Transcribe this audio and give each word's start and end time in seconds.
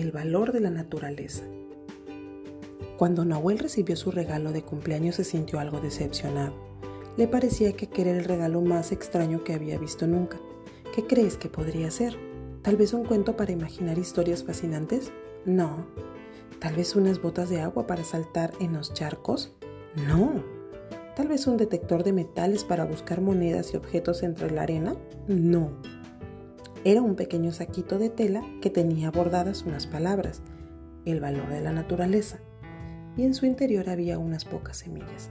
el 0.00 0.12
valor 0.12 0.52
de 0.52 0.60
la 0.60 0.70
naturaleza. 0.70 1.44
Cuando 2.96 3.24
Nahuel 3.24 3.58
recibió 3.58 3.96
su 3.96 4.10
regalo 4.10 4.52
de 4.52 4.62
cumpleaños 4.62 5.16
se 5.16 5.24
sintió 5.24 5.60
algo 5.60 5.80
decepcionado. 5.80 6.54
Le 7.16 7.28
parecía 7.28 7.72
que 7.72 7.88
era 8.00 8.10
el 8.10 8.24
regalo 8.24 8.60
más 8.60 8.92
extraño 8.92 9.44
que 9.44 9.52
había 9.52 9.78
visto 9.78 10.06
nunca. 10.06 10.38
¿Qué 10.94 11.06
crees 11.06 11.36
que 11.36 11.48
podría 11.48 11.90
ser? 11.90 12.16
¿Tal 12.62 12.76
vez 12.76 12.92
un 12.92 13.04
cuento 13.04 13.36
para 13.36 13.52
imaginar 13.52 13.98
historias 13.98 14.42
fascinantes? 14.42 15.12
No. 15.44 15.86
¿Tal 16.58 16.74
vez 16.74 16.96
unas 16.96 17.22
botas 17.22 17.50
de 17.50 17.60
agua 17.60 17.86
para 17.86 18.02
saltar 18.02 18.52
en 18.60 18.72
los 18.72 18.92
charcos? 18.94 19.54
No. 20.06 20.42
¿Tal 21.14 21.28
vez 21.28 21.46
un 21.46 21.56
detector 21.56 22.04
de 22.04 22.12
metales 22.12 22.64
para 22.64 22.84
buscar 22.84 23.20
monedas 23.20 23.72
y 23.72 23.76
objetos 23.76 24.22
entre 24.22 24.50
la 24.50 24.62
arena? 24.62 24.96
No. 25.28 25.70
Era 26.84 27.02
un 27.02 27.16
pequeño 27.16 27.52
saquito 27.52 27.98
de 27.98 28.08
tela 28.08 28.42
que 28.62 28.70
tenía 28.70 29.10
bordadas 29.10 29.62
unas 29.62 29.86
palabras, 29.86 30.42
el 31.04 31.20
valor 31.20 31.48
de 31.48 31.60
la 31.60 31.72
naturaleza, 31.72 32.38
y 33.16 33.24
en 33.24 33.34
su 33.34 33.46
interior 33.46 33.90
había 33.90 34.18
unas 34.18 34.44
pocas 34.44 34.78
semillas. 34.78 35.30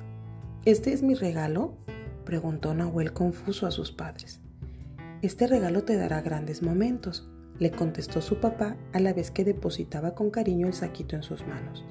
¿Este 0.66 0.92
es 0.92 1.04
mi 1.04 1.14
regalo? 1.14 1.74
preguntó 2.26 2.74
Nahuel 2.74 3.14
confuso 3.14 3.66
a 3.66 3.72
sus 3.72 3.92
padres. 3.94 4.42
Este 5.22 5.48
regalo 5.48 5.84
te 5.84 5.96
dará 5.96 6.22
grandes 6.22 6.62
momentos, 6.62 7.30
le 7.60 7.72
contestó 7.72 8.22
su 8.22 8.40
papá 8.42 8.76
a 8.92 9.00
la 9.00 9.14
vez 9.14 9.32
que 9.32 9.46
depositaba 9.46 10.14
con 10.14 10.30
cariño 10.30 10.68
el 10.68 10.74
saquito 10.74 11.16
en 11.16 11.24
sus 11.24 11.48
manos. 11.48 11.86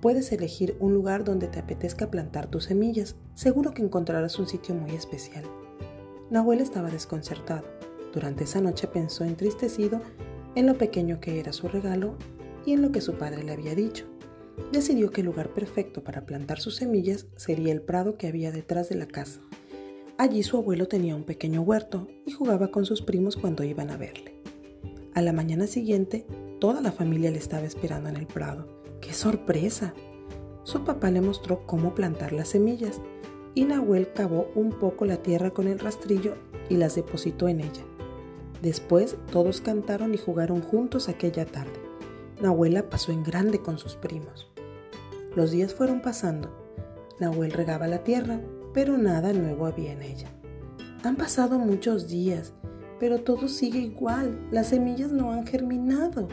Puedes 0.00 0.32
elegir 0.32 0.76
un 0.80 0.94
lugar 0.94 1.24
donde 1.24 1.48
te 1.48 1.58
apetezca 1.58 2.10
plantar 2.10 2.46
tus 2.46 2.64
semillas, 2.64 3.16
seguro 3.34 3.74
que 3.74 3.82
encontrarás 3.82 4.38
un 4.38 4.46
sitio 4.46 4.74
muy 4.74 4.92
especial. 4.92 5.44
Nahuel 6.30 6.60
estaba 6.60 6.90
desconcertado. 6.90 7.75
Durante 8.16 8.44
esa 8.44 8.62
noche 8.62 8.86
pensó 8.86 9.24
entristecido 9.24 10.00
en 10.54 10.64
lo 10.64 10.78
pequeño 10.78 11.20
que 11.20 11.38
era 11.38 11.52
su 11.52 11.68
regalo 11.68 12.16
y 12.64 12.72
en 12.72 12.80
lo 12.80 12.90
que 12.90 13.02
su 13.02 13.18
padre 13.18 13.44
le 13.44 13.52
había 13.52 13.74
dicho. 13.74 14.06
Decidió 14.72 15.10
que 15.10 15.20
el 15.20 15.26
lugar 15.26 15.52
perfecto 15.52 16.02
para 16.02 16.24
plantar 16.24 16.58
sus 16.58 16.76
semillas 16.76 17.26
sería 17.36 17.74
el 17.74 17.82
prado 17.82 18.16
que 18.16 18.26
había 18.26 18.52
detrás 18.52 18.88
de 18.88 18.94
la 18.94 19.04
casa. 19.04 19.42
Allí 20.16 20.42
su 20.44 20.56
abuelo 20.56 20.88
tenía 20.88 21.14
un 21.14 21.24
pequeño 21.24 21.60
huerto 21.60 22.08
y 22.24 22.30
jugaba 22.30 22.68
con 22.68 22.86
sus 22.86 23.02
primos 23.02 23.36
cuando 23.36 23.64
iban 23.64 23.90
a 23.90 23.98
verle. 23.98 24.40
A 25.12 25.20
la 25.20 25.34
mañana 25.34 25.66
siguiente, 25.66 26.24
toda 26.58 26.80
la 26.80 26.92
familia 26.92 27.30
le 27.30 27.36
estaba 27.36 27.66
esperando 27.66 28.08
en 28.08 28.16
el 28.16 28.26
prado. 28.26 28.80
¡Qué 29.02 29.12
sorpresa! 29.12 29.92
Su 30.62 30.84
papá 30.84 31.10
le 31.10 31.20
mostró 31.20 31.66
cómo 31.66 31.94
plantar 31.94 32.32
las 32.32 32.48
semillas 32.48 32.98
y 33.54 33.64
Nahuel 33.64 34.10
cavó 34.14 34.48
un 34.54 34.70
poco 34.70 35.04
la 35.04 35.18
tierra 35.18 35.50
con 35.50 35.68
el 35.68 35.78
rastrillo 35.78 36.32
y 36.70 36.78
las 36.78 36.94
depositó 36.94 37.46
en 37.48 37.60
ella. 37.60 37.82
Después 38.62 39.16
todos 39.30 39.60
cantaron 39.60 40.14
y 40.14 40.18
jugaron 40.18 40.62
juntos 40.62 41.08
aquella 41.08 41.46
tarde. 41.46 41.78
Nahuel 42.40 42.82
pasó 42.84 43.12
en 43.12 43.22
grande 43.22 43.60
con 43.60 43.78
sus 43.78 43.96
primos. 43.96 44.50
Los 45.34 45.50
días 45.50 45.74
fueron 45.74 46.00
pasando. 46.00 46.50
Nahuel 47.20 47.52
regaba 47.52 47.86
la 47.86 48.04
tierra, 48.04 48.40
pero 48.72 48.98
nada 48.98 49.32
nuevo 49.32 49.66
había 49.66 49.92
en 49.92 50.02
ella. 50.02 50.28
Han 51.02 51.16
pasado 51.16 51.58
muchos 51.58 52.08
días, 52.08 52.52
pero 52.98 53.20
todo 53.20 53.48
sigue 53.48 53.78
igual, 53.78 54.38
las 54.50 54.68
semillas 54.68 55.12
no 55.12 55.32
han 55.32 55.46
germinado. 55.46 56.28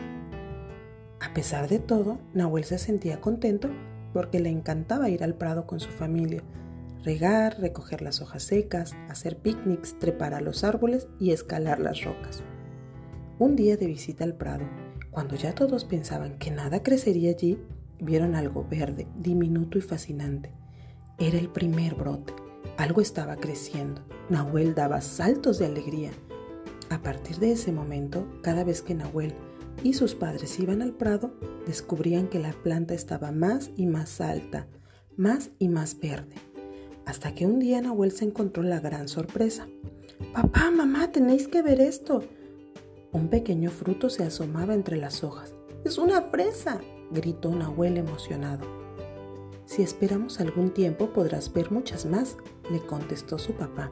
A 1.19 1.33
pesar 1.33 1.69
de 1.69 1.80
todo, 1.80 2.19
Nahuel 2.33 2.63
se 2.63 2.77
sentía 2.77 3.21
contento 3.21 3.69
porque 4.13 4.39
le 4.39 4.49
encantaba 4.49 5.09
ir 5.09 5.23
al 5.23 5.35
prado 5.35 5.65
con 5.67 5.80
su 5.80 5.89
familia, 5.89 6.43
regar, 7.03 7.59
recoger 7.59 8.01
las 8.01 8.21
hojas 8.21 8.43
secas, 8.43 8.95
hacer 9.09 9.37
picnics, 9.37 9.97
trepar 9.99 10.33
a 10.33 10.41
los 10.41 10.63
árboles 10.63 11.07
y 11.19 11.31
escalar 11.31 11.79
las 11.79 12.03
rocas. 12.03 12.43
Un 13.39 13.55
día 13.55 13.77
de 13.77 13.87
visita 13.87 14.23
al 14.23 14.35
prado, 14.35 14.65
cuando 15.11 15.35
ya 15.35 15.53
todos 15.53 15.85
pensaban 15.85 16.37
que 16.37 16.49
nada 16.49 16.81
crecería 16.81 17.31
allí, 17.31 17.59
vieron 17.99 18.36
algo 18.36 18.65
verde, 18.69 19.08
diminuto 19.17 19.77
y 19.77 19.81
fascinante. 19.81 20.52
Era 21.19 21.37
el 21.37 21.49
primer 21.49 21.95
brote. 21.95 22.33
Algo 22.77 23.02
estaba 23.02 23.36
creciendo. 23.36 24.02
Nahuel 24.30 24.73
daba 24.73 25.02
saltos 25.02 25.59
de 25.59 25.67
alegría. 25.67 26.11
A 26.89 27.02
partir 27.02 27.37
de 27.37 27.52
ese 27.52 27.71
momento, 27.71 28.27
cada 28.42 28.63
vez 28.63 28.81
que 28.81 28.95
Nahuel 28.95 29.33
y 29.83 29.93
sus 29.93 30.15
padres 30.15 30.59
iban 30.59 30.81
al 30.81 30.93
prado, 30.93 31.33
descubrían 31.65 32.27
que 32.27 32.39
la 32.39 32.52
planta 32.52 32.93
estaba 32.93 33.31
más 33.31 33.71
y 33.75 33.86
más 33.86 34.21
alta, 34.21 34.67
más 35.17 35.52
y 35.59 35.69
más 35.69 35.99
verde. 35.99 36.52
Hasta 37.05 37.36
que 37.36 37.45
un 37.45 37.59
día 37.59 37.81
Nahuel 37.81 38.11
se 38.11 38.25
encontró 38.25 38.64
la 38.64 38.80
gran 38.80 39.08
sorpresa. 39.08 39.67
Papá, 40.33 40.71
mamá, 40.71 41.11
tenéis 41.11 41.47
que 41.47 41.61
ver 41.61 41.81
esto. 41.81 42.23
Un 43.11 43.27
pequeño 43.27 43.69
fruto 43.69 44.09
se 44.09 44.23
asomaba 44.23 44.73
entre 44.73 44.97
las 44.97 45.23
hojas. 45.23 45.53
¡Es 45.83 45.97
una 45.97 46.21
fresa! 46.23 46.80
gritó 47.11 47.53
Nahuel 47.53 47.97
emocionado. 47.97 48.65
Si 49.65 49.81
esperamos 49.81 50.39
algún 50.39 50.71
tiempo 50.71 51.13
podrás 51.13 51.52
ver 51.53 51.71
muchas 51.71 52.05
más, 52.05 52.37
le 52.71 52.80
contestó 52.80 53.37
su 53.37 53.53
papá. 53.53 53.89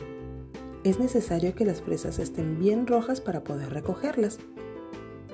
Es 0.83 0.99
necesario 0.99 1.53
que 1.53 1.65
las 1.65 1.81
fresas 1.81 2.17
estén 2.17 2.59
bien 2.59 2.87
rojas 2.87 3.21
para 3.21 3.43
poder 3.43 3.71
recogerlas. 3.71 4.39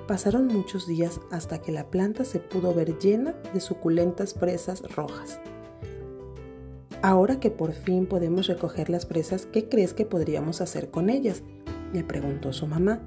Pasaron 0.08 0.48
muchos 0.48 0.88
días 0.88 1.22
hasta 1.32 1.62
que 1.62 1.72
la 1.72 1.90
planta 1.90 2.26
se 2.26 2.40
pudo 2.40 2.74
ver 2.74 2.98
llena 2.98 3.34
de 3.54 3.62
suculentas 3.62 4.34
fresas 4.34 4.82
rojas. 4.96 5.40
Ahora 7.02 7.40
que 7.40 7.52
por 7.52 7.74
fin 7.74 8.08
podemos 8.08 8.48
recoger 8.48 8.90
las 8.90 9.06
fresas, 9.06 9.46
¿qué 9.46 9.70
crees 9.70 9.94
que 9.94 10.06
podríamos 10.06 10.62
hacer 10.62 10.90
con 10.90 11.10
ellas? 11.10 11.44
le 11.94 12.04
preguntó 12.04 12.54
su 12.54 12.68
mamá. 12.68 13.02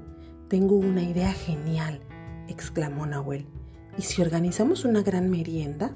Tengo 0.47 0.75
una 0.75 1.03
idea 1.03 1.31
genial, 1.33 1.99
exclamó 2.47 3.05
Nahuel. 3.05 3.45
¿Y 3.97 4.03
si 4.03 4.21
organizamos 4.21 4.85
una 4.85 5.03
gran 5.03 5.29
merienda? 5.29 5.95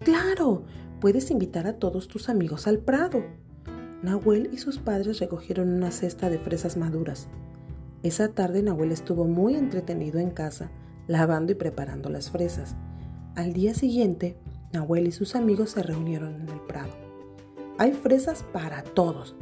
Claro, 0.00 0.64
puedes 1.00 1.30
invitar 1.30 1.66
a 1.66 1.74
todos 1.74 2.08
tus 2.08 2.28
amigos 2.28 2.66
al 2.66 2.78
prado. 2.78 3.24
Nahuel 4.02 4.50
y 4.52 4.58
sus 4.58 4.78
padres 4.78 5.18
recogieron 5.18 5.72
una 5.72 5.90
cesta 5.90 6.30
de 6.30 6.38
fresas 6.38 6.76
maduras. 6.76 7.28
Esa 8.02 8.28
tarde 8.28 8.62
Nahuel 8.62 8.92
estuvo 8.92 9.24
muy 9.24 9.56
entretenido 9.56 10.20
en 10.20 10.30
casa, 10.30 10.70
lavando 11.08 11.52
y 11.52 11.56
preparando 11.56 12.08
las 12.08 12.30
fresas. 12.30 12.76
Al 13.34 13.52
día 13.52 13.74
siguiente, 13.74 14.38
Nahuel 14.72 15.08
y 15.08 15.12
sus 15.12 15.34
amigos 15.34 15.70
se 15.70 15.82
reunieron 15.82 16.40
en 16.40 16.48
el 16.48 16.60
prado. 16.60 17.05
Hay 17.78 17.92
fresas 17.92 18.42
para 18.54 18.82
todos. 18.82 19.36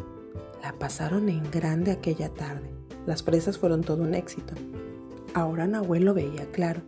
La 0.61 0.73
pasaron 0.77 1.29
en 1.29 1.49
grande 1.53 1.93
aquella 1.93 2.31
tarde. 2.31 2.69
Las 3.07 3.23
fresas 3.23 3.59
fueron 3.59 3.83
todo 3.83 4.03
un 4.03 4.15
éxito. 4.15 4.55
Ahora 5.35 5.69
Nahuel 5.69 6.05
lo 6.05 6.15
veía 6.15 6.51
claro. 6.51 6.83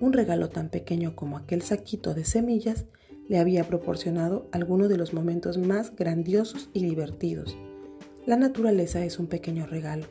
Un 0.00 0.12
regalo 0.12 0.48
tan 0.48 0.70
pequeño 0.70 1.14
como 1.14 1.36
aquel 1.36 1.62
saquito 1.62 2.14
de 2.14 2.24
semillas 2.24 2.86
le 3.28 3.38
había 3.38 3.62
proporcionado 3.62 4.48
algunos 4.50 4.88
de 4.88 4.96
los 4.96 5.14
momentos 5.14 5.56
más 5.56 5.94
grandiosos 5.94 6.68
y 6.72 6.84
divertidos. 6.84 7.56
La 8.26 8.36
naturaleza 8.36 9.04
es 9.04 9.20
un 9.20 9.28
pequeño 9.28 9.66
regalo. 9.66 10.06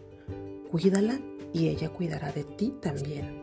Cuídala 0.72 1.20
y 1.52 1.68
ella 1.68 1.90
cuidará 1.90 2.32
de 2.32 2.46
ti 2.46 2.74
también. 2.82 3.41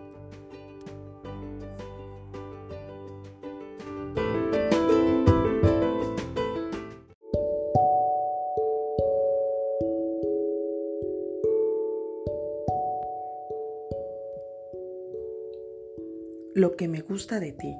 Lo 16.59 16.75
que 16.75 16.89
me 16.89 17.03
gusta 17.03 17.39
de 17.39 17.53
ti. 17.53 17.79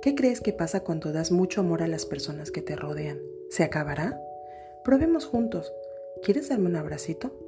¿Qué 0.00 0.14
crees 0.14 0.40
que 0.40 0.54
pasa 0.54 0.80
cuando 0.80 1.12
das 1.12 1.30
mucho 1.30 1.60
amor 1.60 1.82
a 1.82 1.86
las 1.86 2.06
personas 2.06 2.50
que 2.50 2.62
te 2.62 2.74
rodean? 2.74 3.18
¿Se 3.50 3.62
acabará? 3.62 4.18
Probemos 4.84 5.26
juntos. 5.26 5.70
¿Quieres 6.22 6.48
darme 6.48 6.70
un 6.70 6.76
abracito? 6.76 7.38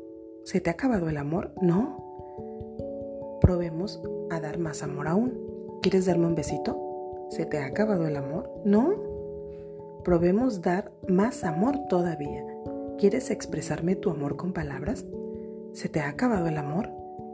¿Se 0.45 0.61
te 0.61 0.69
ha 0.69 0.75
acabado 0.75 1.09
el 1.09 1.17
amor? 1.17 1.53
No. 1.63 3.39
Probemos 3.41 4.03
a 4.29 4.41
dar 4.41 4.59
más 4.59 4.83
amor 4.83 5.09
aún. 5.09 5.79
¿Quieres 5.81 6.05
darme 6.05 6.27
un 6.27 6.35
besito? 6.35 6.79
¿Se 7.31 7.47
te 7.47 7.57
ha 7.57 7.65
acabado 7.65 8.07
el 8.07 8.17
amor? 8.17 8.53
No. 8.67 8.93
Probemos 10.05 10.61
dar 10.61 10.93
más 11.09 11.45
amor 11.45 11.79
todavía. 11.89 12.45
¿Quieres 12.99 13.31
expresarme 13.31 13.97
tu 13.97 14.11
amor 14.11 14.37
con 14.37 14.53
palabras? 14.53 15.07
¿Se 15.73 15.89
te 15.89 16.01
ha 16.01 16.11
acabado 16.11 16.47
el 16.47 16.59
amor? 16.59 16.91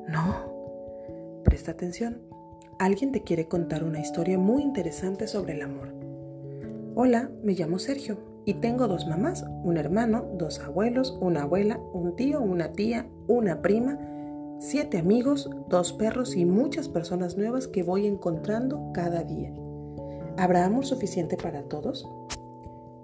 No. 0.06 1.42
Presta 1.42 1.72
atención. 1.72 2.33
Alguien 2.78 3.12
te 3.12 3.22
quiere 3.22 3.46
contar 3.46 3.84
una 3.84 4.00
historia 4.00 4.36
muy 4.36 4.62
interesante 4.62 5.28
sobre 5.28 5.54
el 5.54 5.62
amor. 5.62 5.94
Hola, 6.96 7.30
me 7.44 7.52
llamo 7.52 7.78
Sergio 7.78 8.18
y 8.44 8.54
tengo 8.54 8.88
dos 8.88 9.06
mamás, 9.06 9.44
un 9.62 9.76
hermano, 9.76 10.26
dos 10.38 10.58
abuelos, 10.58 11.16
una 11.20 11.42
abuela, 11.42 11.78
un 11.92 12.16
tío, 12.16 12.40
una 12.40 12.72
tía, 12.72 13.06
una 13.28 13.62
prima, 13.62 13.98
siete 14.58 14.98
amigos, 14.98 15.48
dos 15.68 15.92
perros 15.92 16.36
y 16.36 16.44
muchas 16.46 16.88
personas 16.88 17.36
nuevas 17.36 17.68
que 17.68 17.84
voy 17.84 18.06
encontrando 18.06 18.90
cada 18.92 19.22
día. 19.22 19.54
¿Habrá 20.36 20.64
amor 20.64 20.84
suficiente 20.84 21.36
para 21.36 21.62
todos? 21.62 22.08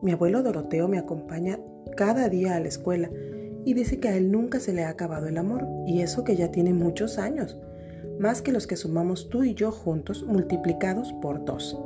Mi 0.03 0.11
abuelo 0.13 0.43
Doroteo 0.43 0.89
me 0.89 0.99
acompaña 0.99 1.61
cada 1.97 2.29
día 2.29 2.57
a 2.57 2.61
la 2.61 2.69
escuela 2.69 3.09
y 3.65 3.75
dice 3.75 4.01
que 4.01 4.09
a 4.09 4.17
él 4.17 4.33
nunca 4.33 4.59
se 4.59 4.73
le 4.73 4.83
ha 4.83 4.89
acabado 4.89 5.29
el 5.29 5.39
amor, 5.39 5.69
y 5.87 6.01
eso 6.01 6.25
que 6.25 6.35
ya 6.35 6.51
tiene 6.51 6.73
muchos 6.73 7.19
años 7.19 7.57
más 8.21 8.43
que 8.43 8.53
los 8.53 8.67
que 8.67 8.77
sumamos 8.77 9.31
tú 9.31 9.45
y 9.45 9.55
yo 9.55 9.73
juntos 9.73 10.25
multiplicados 10.25 11.15
por 11.23 11.43
dos. 11.47 11.81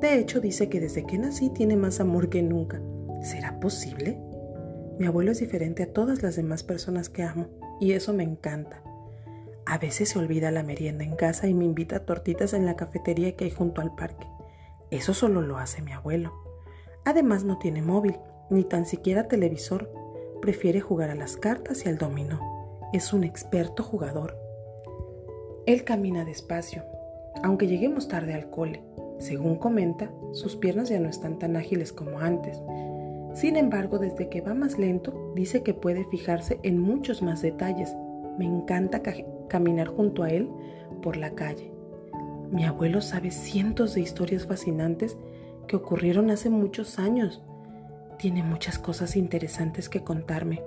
De 0.00 0.18
hecho, 0.18 0.40
dice 0.40 0.68
que 0.68 0.80
desde 0.80 1.06
que 1.06 1.16
nací 1.16 1.48
tiene 1.48 1.76
más 1.76 2.00
amor 2.00 2.28
que 2.28 2.42
nunca. 2.42 2.82
¿Será 3.22 3.60
posible? 3.60 4.20
Mi 4.98 5.06
abuelo 5.06 5.30
es 5.30 5.38
diferente 5.38 5.84
a 5.84 5.92
todas 5.92 6.22
las 6.22 6.34
demás 6.34 6.64
personas 6.64 7.08
que 7.08 7.22
amo, 7.22 7.46
y 7.80 7.92
eso 7.92 8.12
me 8.12 8.24
encanta. 8.24 8.82
A 9.64 9.78
veces 9.78 10.08
se 10.08 10.18
olvida 10.18 10.50
la 10.50 10.64
merienda 10.64 11.04
en 11.04 11.14
casa 11.14 11.46
y 11.46 11.54
me 11.54 11.64
invita 11.64 11.96
a 11.96 12.04
tortitas 12.04 12.52
en 12.52 12.66
la 12.66 12.74
cafetería 12.74 13.36
que 13.36 13.44
hay 13.44 13.50
junto 13.52 13.80
al 13.80 13.94
parque. 13.94 14.26
Eso 14.90 15.14
solo 15.14 15.40
lo 15.40 15.56
hace 15.56 15.82
mi 15.82 15.92
abuelo. 15.92 16.32
Además 17.04 17.44
no 17.44 17.58
tiene 17.58 17.80
móvil, 17.80 18.16
ni 18.50 18.64
tan 18.64 18.86
siquiera 18.86 19.28
televisor. 19.28 19.92
Prefiere 20.42 20.80
jugar 20.80 21.10
a 21.10 21.14
las 21.14 21.36
cartas 21.36 21.86
y 21.86 21.88
al 21.88 21.96
dominó. 21.96 22.40
Es 22.92 23.12
un 23.12 23.22
experto 23.22 23.84
jugador. 23.84 24.45
Él 25.66 25.82
camina 25.82 26.24
despacio, 26.24 26.84
aunque 27.42 27.66
lleguemos 27.66 28.06
tarde 28.06 28.34
al 28.34 28.50
cole. 28.50 28.84
Según 29.18 29.56
comenta, 29.56 30.12
sus 30.32 30.54
piernas 30.54 30.88
ya 30.88 31.00
no 31.00 31.08
están 31.08 31.40
tan 31.40 31.56
ágiles 31.56 31.92
como 31.92 32.20
antes. 32.20 32.62
Sin 33.34 33.56
embargo, 33.56 33.98
desde 33.98 34.28
que 34.28 34.40
va 34.40 34.54
más 34.54 34.78
lento, 34.78 35.32
dice 35.34 35.64
que 35.64 35.74
puede 35.74 36.04
fijarse 36.04 36.60
en 36.62 36.78
muchos 36.78 37.20
más 37.20 37.42
detalles. 37.42 37.96
Me 38.38 38.44
encanta 38.44 39.02
caminar 39.48 39.88
junto 39.88 40.22
a 40.22 40.30
él 40.30 40.48
por 41.02 41.16
la 41.16 41.30
calle. 41.30 41.72
Mi 42.52 42.64
abuelo 42.64 43.00
sabe 43.00 43.32
cientos 43.32 43.94
de 43.94 44.02
historias 44.02 44.46
fascinantes 44.46 45.16
que 45.66 45.74
ocurrieron 45.74 46.30
hace 46.30 46.48
muchos 46.48 47.00
años. 47.00 47.42
Tiene 48.18 48.44
muchas 48.44 48.78
cosas 48.78 49.16
interesantes 49.16 49.88
que 49.88 50.04
contarme. 50.04 50.62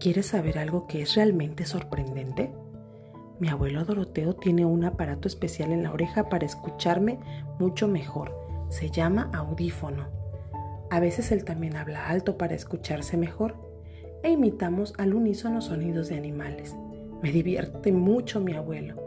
¿Quieres 0.00 0.26
saber 0.26 0.58
algo 0.58 0.88
que 0.88 1.02
es 1.02 1.14
realmente 1.14 1.66
sorprendente? 1.66 2.50
Mi 3.40 3.48
abuelo 3.48 3.84
Doroteo 3.84 4.34
tiene 4.34 4.64
un 4.64 4.84
aparato 4.84 5.26
especial 5.26 5.72
en 5.72 5.82
la 5.82 5.92
oreja 5.92 6.28
para 6.28 6.46
escucharme 6.46 7.18
mucho 7.58 7.88
mejor. 7.88 8.32
Se 8.68 8.90
llama 8.90 9.30
audífono. 9.34 10.06
A 10.90 11.00
veces 11.00 11.32
él 11.32 11.44
también 11.44 11.76
habla 11.76 12.08
alto 12.08 12.38
para 12.38 12.54
escucharse 12.54 13.16
mejor 13.16 13.56
e 14.22 14.30
imitamos 14.30 14.94
al 14.98 15.14
unísono 15.14 15.60
sonidos 15.60 16.08
de 16.08 16.16
animales. 16.16 16.76
Me 17.22 17.32
divierte 17.32 17.90
mucho 17.90 18.40
mi 18.40 18.52
abuelo. 18.52 19.02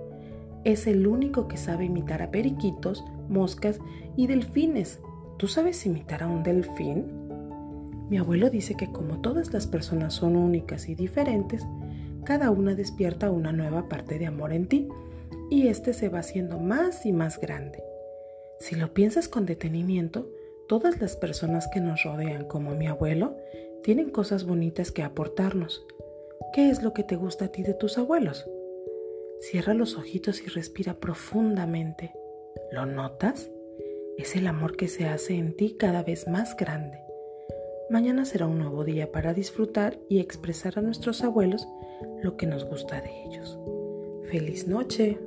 Es 0.65 0.88
el 0.88 1.07
único 1.07 1.47
que 1.47 1.56
sabe 1.56 1.85
imitar 1.85 2.21
a 2.21 2.30
periquitos, 2.30 3.06
moscas 3.30 3.80
y 4.18 4.27
delfines. 4.27 5.00
¿Tú 5.38 5.47
sabes 5.47 5.85
imitar 5.85 6.23
a 6.23 6.27
un 6.27 6.44
delfín? 6.44 7.06
Mi 8.09 8.18
abuelo 8.18 8.50
dice 8.50 8.75
que 8.75 8.91
como 8.91 9.21
todas 9.21 9.53
las 9.53 9.68
personas 9.68 10.13
son 10.13 10.35
únicas 10.35 10.89
y 10.89 10.95
diferentes, 10.95 11.65
cada 12.27 12.51
una 12.51 12.75
despierta 12.75 13.31
una 13.31 13.53
nueva 13.53 13.88
parte 13.88 14.19
de 14.19 14.25
amor 14.25 14.51
en 14.51 14.68
ti 14.68 14.89
y 15.50 15.69
este 15.69 15.94
se 15.94 16.09
va 16.09 16.19
haciendo 16.19 16.59
más 16.59 17.06
y 17.06 17.13
más 17.13 17.39
grande. 17.39 17.81
Si 18.59 18.75
lo 18.75 18.94
piensas 18.94 19.29
con 19.29 19.45
detenimiento, 19.45 20.29
todas 20.68 21.00
las 21.00 21.15
personas 21.15 21.69
que 21.74 21.79
nos 21.79 22.03
rodean, 22.03 22.44
como 22.44 22.75
mi 22.75 22.88
abuelo, 22.88 23.38
tienen 23.81 24.09
cosas 24.09 24.44
bonitas 24.44 24.91
que 24.91 25.03
aportarnos 25.03 25.85
¿Qué 26.51 26.69
es 26.69 26.83
lo 26.83 26.94
que 26.94 27.03
te 27.03 27.15
gusta 27.15 27.45
a 27.45 27.47
ti 27.53 27.63
de 27.63 27.74
tus 27.74 27.97
abuelos? 27.97 28.45
Cierra 29.39 29.73
los 29.73 29.95
ojitos 29.95 30.41
y 30.41 30.47
respira 30.47 30.95
profundamente. 30.95 32.12
¿Lo 32.73 32.85
notas? 32.85 33.50
Es 34.18 34.35
el 34.35 34.47
amor 34.47 34.75
que 34.75 34.89
se 34.89 35.06
hace 35.06 35.35
en 35.35 35.56
ti 35.56 35.77
cada 35.77 36.03
vez 36.03 36.27
más 36.27 36.57
grande. 36.57 37.06
Mañana 37.89 38.25
será 38.25 38.47
un 38.47 38.59
nuevo 38.59 38.83
día 38.83 39.11
para 39.11 39.33
disfrutar 39.33 39.97
y 40.09 40.19
expresar 40.19 40.77
a 40.77 40.81
nuestros 40.81 41.23
abuelos 41.23 41.67
lo 42.21 42.35
que 42.35 42.45
nos 42.45 42.65
gusta 42.65 42.99
de 42.99 43.23
ellos. 43.23 43.57
¡Feliz 44.29 44.67
noche! 44.67 45.17